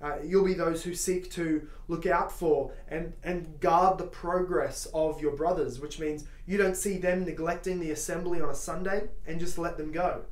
[0.02, 4.88] Uh, you'll be those who seek to look out for and, and guard the progress
[4.94, 9.08] of your brothers, which means you don't see them neglecting the assembly on a Sunday
[9.26, 10.24] and just let them go.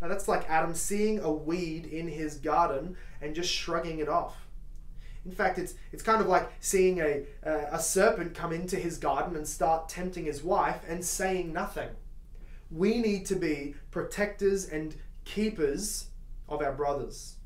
[0.00, 4.34] Now, that's like Adam seeing a weed in his garden and just shrugging it off.
[5.24, 8.98] In fact, it's, it's kind of like seeing a, uh, a serpent come into his
[8.98, 11.90] garden and start tempting his wife and saying nothing.
[12.70, 16.08] We need to be protectors and keepers
[16.48, 17.36] of our brothers.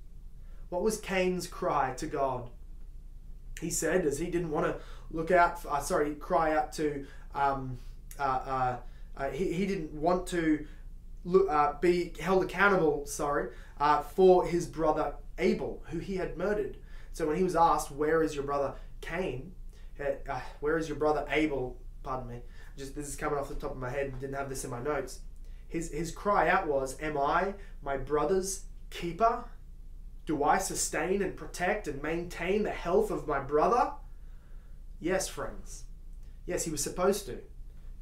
[0.69, 2.51] What was Cain's cry to God?
[3.61, 4.77] He said, as he didn't want to
[5.11, 7.79] look out, for, uh, sorry, cry out to, um,
[8.19, 8.77] uh, uh,
[9.17, 10.67] uh, he, he didn't want to
[11.25, 13.51] look, uh, be held accountable, sorry,
[13.81, 16.79] uh, for his brother Abel, who he had murdered.
[17.13, 19.53] So when he was asked, Where is your brother Cain?
[20.61, 21.79] where is your brother Abel?
[22.03, 22.41] Pardon me.
[22.77, 24.19] Just this is coming off the top of my head.
[24.21, 25.21] Didn't have this in my notes.
[25.69, 29.45] His his cry out was, "Am I my brother's keeper?"
[30.27, 33.93] Do I sustain and protect and maintain the health of my brother?
[35.01, 35.85] Yes, friends.
[36.47, 37.39] Yes, he was supposed to.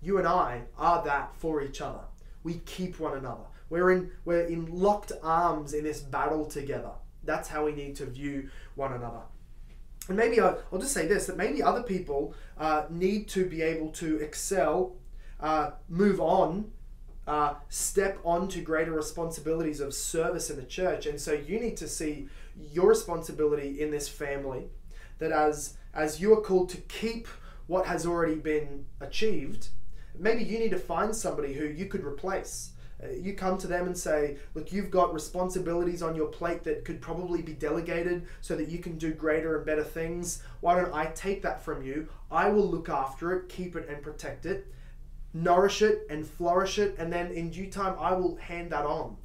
[0.01, 2.05] You and I are that for each other.
[2.43, 3.45] We keep one another.
[3.69, 6.93] We're in, we're in locked arms in this battle together.
[7.25, 9.23] That's how we need to view one another.
[10.09, 13.63] And maybe I'll, I'll just say this that maybe other people uh, need to be
[13.63, 14.97] able to excel,
[15.41, 16.71] uh, move on
[17.27, 21.07] uh, step onto greater responsibilities of service in the church.
[21.07, 22.29] And so you need to see
[22.73, 24.69] your responsibility in this family
[25.19, 27.29] that as as you are called to keep
[27.67, 29.69] what has already been achieved,
[30.19, 32.73] maybe you need to find somebody who you could replace.
[33.03, 36.85] Uh, you come to them and say, Look, you've got responsibilities on your plate that
[36.85, 40.43] could probably be delegated so that you can do greater and better things.
[40.61, 42.09] Why don't I take that from you?
[42.31, 44.67] I will look after it, keep it, and protect it
[45.35, 49.17] nourish it and flourish it, and then in due time I will hand that on.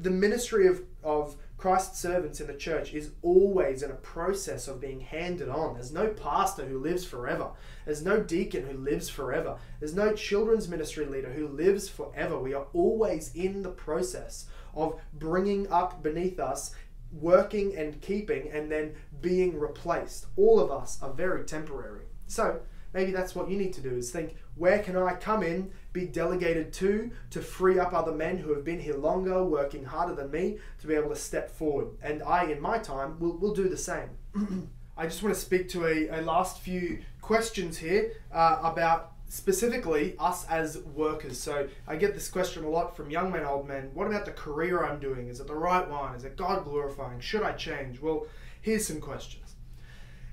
[0.00, 4.80] The ministry of, of Christ's servants in the church is always in a process of
[4.80, 5.74] being handed on.
[5.74, 7.50] There's no pastor who lives forever.
[7.84, 9.58] There's no deacon who lives forever.
[9.80, 12.38] There's no children's ministry leader who lives forever.
[12.38, 16.74] We are always in the process of bringing up beneath us,
[17.10, 20.26] working and keeping, and then being replaced.
[20.36, 22.04] All of us are very temporary.
[22.28, 22.60] So,
[22.92, 26.06] maybe that's what you need to do is think where can i come in be
[26.06, 30.30] delegated to to free up other men who have been here longer working harder than
[30.30, 31.88] me to be able to step forward?
[32.02, 34.10] And i in my time will, will do the same.
[34.96, 40.16] I just want to speak to a, a last few questions here uh, about specifically
[40.18, 41.38] us as workers.
[41.38, 43.90] So i get this question a lot from young men old men.
[43.94, 45.28] What about the career i'm doing?
[45.28, 46.14] Is it the right one?
[46.14, 47.20] Is it god glorifying?
[47.20, 48.00] Should i change?
[48.00, 48.26] Well
[48.60, 49.54] here's some questions.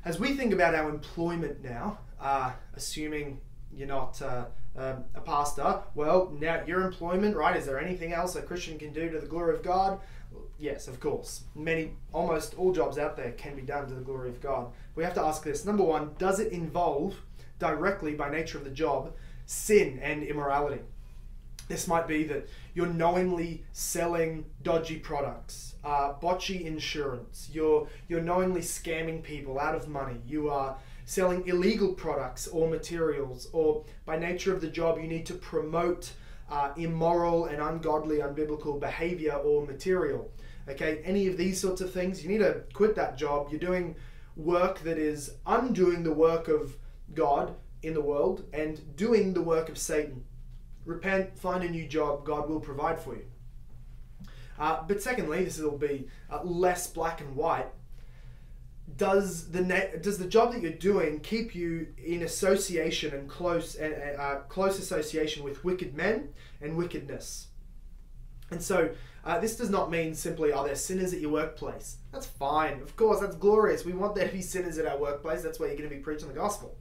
[0.03, 3.39] As we think about our employment now uh, assuming
[3.73, 4.45] you're not uh,
[4.77, 7.55] um, a pastor, well, now your employment, right?
[7.55, 9.99] Is there anything else a Christian can do to the glory of God?
[10.57, 11.43] Yes, of course.
[11.55, 14.71] Many, almost all jobs out there can be done to the glory of God.
[14.95, 17.15] We have to ask this number one, does it involve
[17.59, 19.13] directly, by nature of the job,
[19.45, 20.81] sin and immorality?
[21.67, 27.49] This might be that you're knowingly selling dodgy products, uh, botchy insurance.
[27.51, 30.21] You're you're knowingly scamming people out of money.
[30.27, 35.25] You are selling illegal products or materials, or by nature of the job, you need
[35.27, 36.11] to promote
[36.49, 40.31] uh, immoral and ungodly, unbiblical behavior or material.
[40.67, 43.47] Okay, any of these sorts of things, you need to quit that job.
[43.51, 43.95] You're doing
[44.35, 46.75] work that is undoing the work of
[47.13, 50.23] God in the world and doing the work of Satan.
[50.85, 53.25] Repent, find a new job, God will provide for you.
[54.57, 57.67] Uh, but secondly, this will be uh, less black and white
[58.97, 63.77] does the ne- does the job that you're doing keep you in association and close
[63.79, 66.29] uh, uh, close association with wicked men
[66.61, 67.47] and wickedness?
[68.51, 68.91] And so
[69.25, 71.97] uh, this does not mean simply are there sinners at your workplace.
[72.11, 73.83] That's fine, of course, that's glorious.
[73.83, 75.41] We want there to be sinners at our workplace.
[75.41, 76.77] That's where you're going to be preaching the gospel.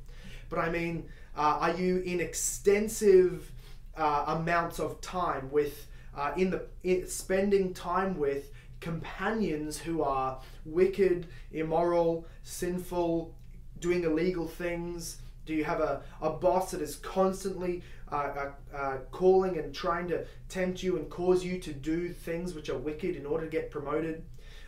[0.50, 3.50] But I mean, uh, are you in extensive
[3.96, 5.86] uh, amounts of time with
[6.16, 8.50] uh, in the in spending time with
[8.84, 13.34] companions who are wicked, immoral, sinful,
[13.80, 15.22] doing illegal things?
[15.46, 17.82] Do you have a, a boss that is constantly
[18.12, 22.52] uh, uh, uh, calling and trying to tempt you and cause you to do things
[22.52, 24.22] which are wicked in order to get promoted?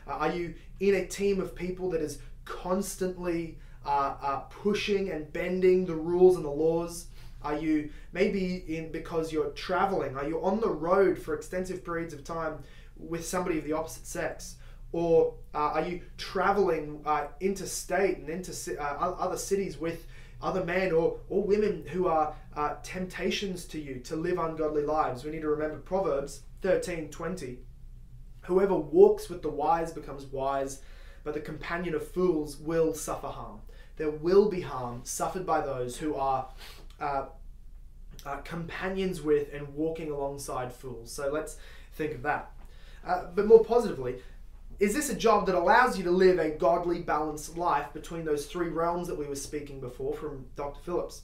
[0.08, 5.30] Uh, are you in a team of people that is constantly uh, uh, pushing and
[5.34, 7.08] bending the rules and the laws?
[7.42, 10.16] Are you maybe in because you're traveling?
[10.16, 12.60] Are you on the road for extensive periods of time
[12.98, 14.56] with somebody of the opposite sex?
[14.92, 20.06] Or uh, are you traveling uh, interstate and into uh, other cities with
[20.40, 25.24] other men or, or women who are uh, temptations to you to live ungodly lives?
[25.24, 27.58] We need to remember Proverbs 13 20.
[28.42, 30.80] Whoever walks with the wise becomes wise,
[31.24, 33.60] but the companion of fools will suffer harm.
[33.96, 36.48] There will be harm suffered by those who are
[37.00, 37.26] uh,
[38.24, 41.10] uh, companions with and walking alongside fools.
[41.12, 41.56] So let's
[41.94, 42.52] think of that.
[43.06, 44.16] Uh, but more positively,
[44.78, 48.46] is this a job that allows you to live a godly, balanced life between those
[48.46, 50.80] three realms that we were speaking before from Dr.
[50.82, 51.22] Phillips?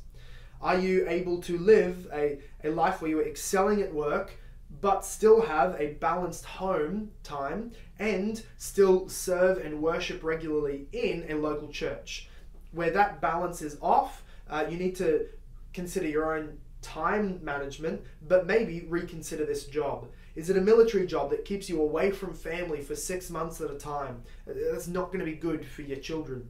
[0.63, 4.39] Are you able to live a, a life where you're excelling at work,
[4.81, 11.35] but still have a balanced home time and still serve and worship regularly in a
[11.35, 12.29] local church?
[12.71, 15.27] Where that balance is off, uh, you need to
[15.75, 20.07] consider your own time management, but maybe reconsider this job.
[20.35, 23.71] Is it a military job that keeps you away from family for six months at
[23.71, 24.23] a time?
[24.47, 26.49] That's not going to be good for your children.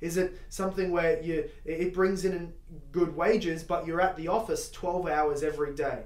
[0.00, 2.52] Is it something where you it brings in
[2.92, 6.02] good wages, but you're at the office 12 hours every day?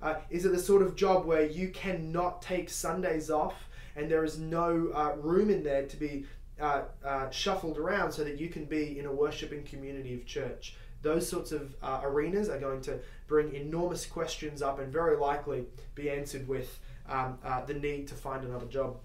[0.00, 4.24] Uh, is it the sort of job where you cannot take Sundays off and there
[4.24, 6.24] is no uh, room in there to be
[6.60, 10.76] uh, uh shuffled around so that you can be in a worshiping community of church?
[11.02, 15.66] Those sorts of uh, arenas are going to bring enormous questions up and very likely
[15.94, 16.78] be answered with
[17.08, 18.96] um, uh, the need to find another job.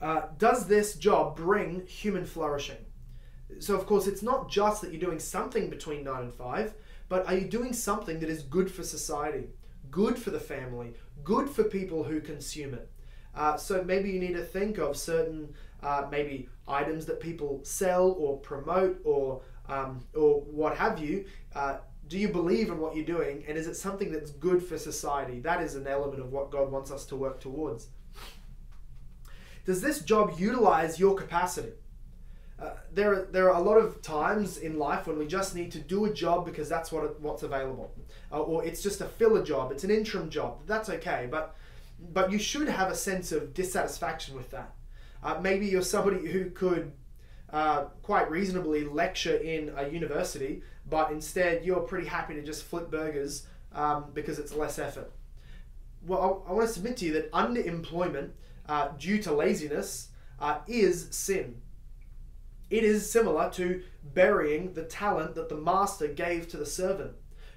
[0.00, 2.84] Uh, does this job bring human flourishing?
[3.58, 6.74] So, of course, it's not just that you're doing something between 9 and 5,
[7.08, 9.48] but are you doing something that is good for society,
[9.90, 10.94] good for the family,
[11.24, 12.90] good for people who consume it?
[13.34, 18.12] Uh, so maybe you need to think of certain uh, maybe items that people sell
[18.12, 23.04] or promote or um, or what have you, uh, do you believe in what you're
[23.04, 25.40] doing and is it something that's good for society?
[25.40, 27.88] That is an element of what God wants us to work towards.
[29.64, 31.72] Does this job utilize your capacity?
[32.60, 35.70] Uh, there, are, there are a lot of times in life when we just need
[35.72, 37.90] to do a job because that's what what's available,
[38.30, 40.60] uh, or it's just a filler job, it's an interim job.
[40.66, 41.56] That's okay, but
[42.12, 44.74] but you should have a sense of dissatisfaction with that.
[45.22, 46.92] Uh, maybe you're somebody who could
[47.52, 52.90] uh, quite reasonably lecture in a university, but instead you're pretty happy to just flip
[52.90, 55.10] burgers um, because it's less effort.
[56.06, 58.30] Well, I, I want to submit to you that underemployment
[58.68, 61.60] uh, due to laziness uh, is sin.
[62.70, 63.82] It is similar to
[64.14, 67.12] burying the talent that the master gave to the servant.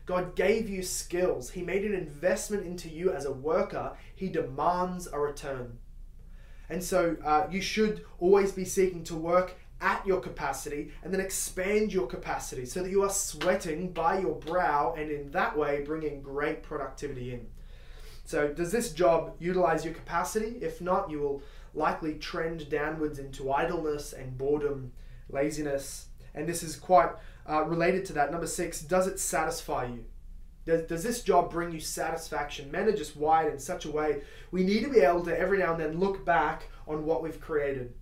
[0.06, 1.52] God gave you skills.
[1.52, 3.96] He made an investment into you as a worker.
[4.16, 5.78] He demands a return.
[6.70, 11.20] And so uh, you should always be seeking to work at your capacity and then
[11.20, 15.84] expand your capacity so that you are sweating by your brow and in that way
[15.84, 17.46] bringing great productivity in.
[18.26, 20.58] So, does this job utilize your capacity?
[20.62, 24.94] If not, you will likely trend downwards into idleness and boredom,
[25.30, 26.08] laziness.
[26.34, 27.10] And this is quite
[27.48, 28.32] uh, related to that.
[28.32, 30.06] Number six, does it satisfy you?
[30.66, 32.72] Does, does this job bring you satisfaction?
[32.72, 34.22] Men are just wired in such a way.
[34.52, 37.42] We need to be able to every now and then look back on what we've
[37.42, 37.94] created.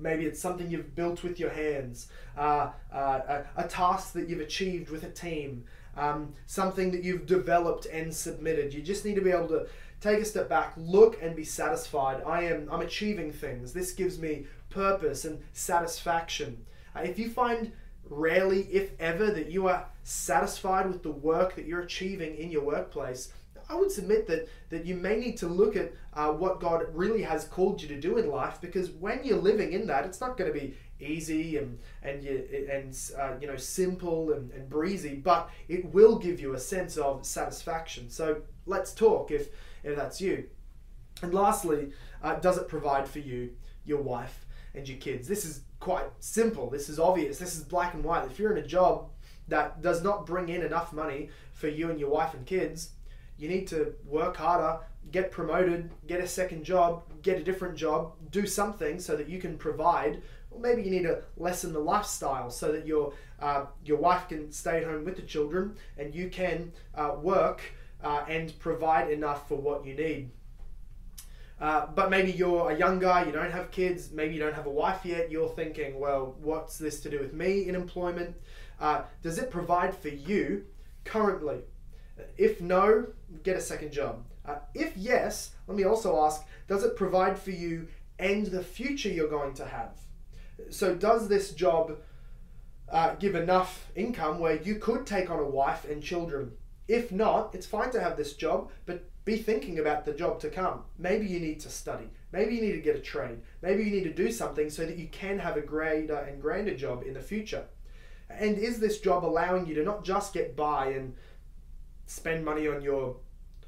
[0.00, 4.40] Maybe it's something you've built with your hands, uh, uh, a, a, task that you've
[4.40, 5.64] achieved with a team,
[5.96, 8.72] um, something that you've developed and submitted.
[8.72, 9.66] You just need to be able to
[10.00, 12.22] take a step back, look and be satisfied.
[12.26, 13.72] I am I'm achieving things.
[13.72, 16.64] This gives me purpose and satisfaction.
[16.96, 17.72] Uh, if you find
[18.08, 22.64] rarely, if ever, that you are satisfied with the work that you're achieving in your
[22.64, 23.32] workplace,
[23.70, 27.22] I would submit that that you may need to look at uh, what God really
[27.22, 30.36] has called you to do in life, because when you're living in that, it's not
[30.36, 35.14] going to be easy and and you, and uh, you know simple and, and breezy,
[35.14, 38.10] but it will give you a sense of satisfaction.
[38.10, 39.48] So let's talk if
[39.84, 40.44] if that's you.
[41.22, 41.92] And lastly,
[42.22, 43.50] uh, does it provide for you,
[43.84, 44.46] your wife?
[44.74, 45.26] and your kids.
[45.26, 46.70] This is quite simple.
[46.70, 47.38] This is obvious.
[47.38, 48.24] This is black and white.
[48.30, 49.08] If you're in a job
[49.48, 52.90] that does not bring in enough money for you and your wife and kids,
[53.40, 54.80] you need to work harder,
[55.10, 59.40] get promoted, get a second job, get a different job, do something so that you
[59.40, 60.22] can provide.
[60.50, 64.52] Or maybe you need to lessen the lifestyle so that your uh, your wife can
[64.52, 67.62] stay at home with the children and you can uh, work
[68.04, 70.30] uh, and provide enough for what you need.
[71.60, 74.66] Uh, but maybe you're a young guy, you don't have kids, maybe you don't have
[74.66, 75.30] a wife yet.
[75.30, 78.34] You're thinking, well, what's this to do with me in employment?
[78.80, 80.64] Uh, does it provide for you
[81.04, 81.60] currently?
[82.38, 83.08] If no,
[83.42, 84.24] get a second job.
[84.44, 89.08] Uh, if yes, let me also ask, does it provide for you and the future
[89.08, 89.96] you're going to have?
[90.68, 91.98] So, does this job
[92.90, 96.52] uh, give enough income where you could take on a wife and children?
[96.88, 100.50] If not, it's fine to have this job, but be thinking about the job to
[100.50, 100.82] come.
[100.98, 102.08] Maybe you need to study.
[102.32, 103.40] Maybe you need to get a trade.
[103.62, 106.74] Maybe you need to do something so that you can have a greater and grander
[106.74, 107.64] job in the future.
[108.28, 111.14] And is this job allowing you to not just get by and
[112.10, 113.14] spend money on your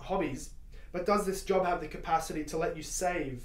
[0.01, 0.51] hobbies,
[0.91, 3.45] but does this job have the capacity to let you save,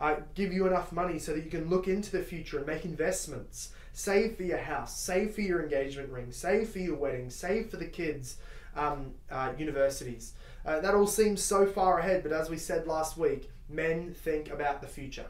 [0.00, 2.84] uh, give you enough money so that you can look into the future and make
[2.84, 7.70] investments, save for your house, save for your engagement ring, save for your wedding, save
[7.70, 8.38] for the kids'
[8.74, 10.34] um, uh, universities?
[10.66, 14.50] Uh, that all seems so far ahead, but as we said last week, men think
[14.50, 15.26] about the future.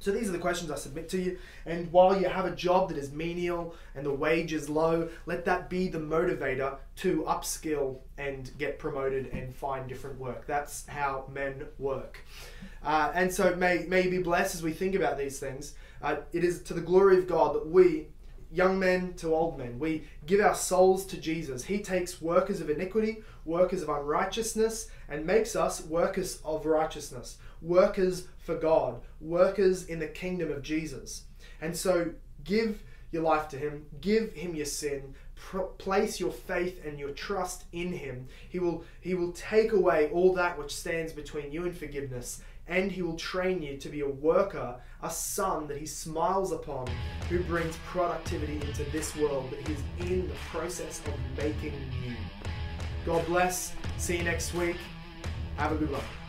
[0.00, 1.38] So these are the questions I submit to you.
[1.66, 5.44] And while you have a job that is menial and the wage is low, let
[5.46, 10.46] that be the motivator to upskill and get promoted and find different work.
[10.46, 12.18] That's how men work.
[12.82, 15.74] Uh, and so may, may you be blessed as we think about these things.
[16.02, 18.08] Uh, it is to the glory of God that we,
[18.52, 21.64] young men to old men, we give our souls to Jesus.
[21.64, 28.28] He takes workers of iniquity, workers of unrighteousness, and makes us workers of righteousness workers
[28.38, 31.24] for God, workers in the kingdom of Jesus.
[31.60, 32.10] And so
[32.44, 35.14] give your life to Him, give Him your sin,
[35.78, 38.28] place your faith and your trust in Him.
[38.48, 42.42] He will, he will take away all that which stands between you and forgiveness.
[42.66, 46.88] And he will train you to be a worker, a son that he smiles upon,
[47.28, 52.16] who brings productivity into this world that he is in the process of making new.
[53.04, 53.74] God bless.
[53.98, 54.76] See you next week.
[55.58, 56.23] Have a good one.